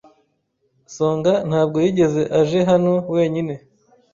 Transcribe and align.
Songa 0.95 1.33
ntabwo 1.49 1.77
yigeze 1.85 2.21
aje 2.39 2.59
hano 2.69 2.93
wenyine. 3.13 3.53